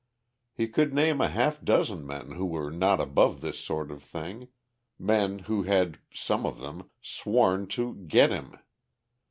He 0.51 0.67
could 0.67 0.95
name 0.95 1.21
a 1.21 1.27
half 1.27 1.63
dozen 1.63 2.03
men 2.07 2.31
who 2.31 2.47
were 2.47 2.71
not 2.71 2.99
above 2.99 3.41
this 3.41 3.59
sort 3.59 3.91
of 3.91 4.01
thing, 4.01 4.47
men 4.97 5.37
who 5.45 5.61
had, 5.61 5.99
some 6.11 6.43
of 6.43 6.57
them, 6.57 6.89
sworn 7.03 7.67
to 7.67 7.93
"get 8.07 8.31
him." 8.31 8.57